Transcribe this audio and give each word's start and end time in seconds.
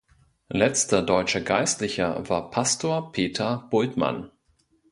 Letzter 0.49 1.03
deutscher 1.03 1.41
Geistlicher 1.41 2.27
war 2.27 2.49
Pastor 2.49 3.11
Peter 3.11 3.67
Bultmann. 3.69 4.31